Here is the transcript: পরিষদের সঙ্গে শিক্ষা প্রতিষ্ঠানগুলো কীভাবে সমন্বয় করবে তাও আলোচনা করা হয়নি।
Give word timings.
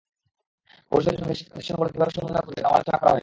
পরিষদের 0.91 1.19
সঙ্গে 1.19 1.35
শিক্ষা 1.35 1.53
প্রতিষ্ঠানগুলো 1.53 1.89
কীভাবে 1.93 2.11
সমন্বয় 2.11 2.43
করবে 2.45 2.61
তাও 2.61 2.73
আলোচনা 2.73 2.97
করা 2.97 3.11
হয়নি। 3.11 3.19